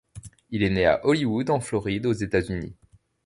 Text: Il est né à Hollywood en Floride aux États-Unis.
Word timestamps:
Il 0.49 0.63
est 0.63 0.71
né 0.71 0.87
à 0.87 0.99
Hollywood 1.05 1.51
en 1.51 1.59
Floride 1.59 2.07
aux 2.07 2.11
États-Unis. 2.13 2.75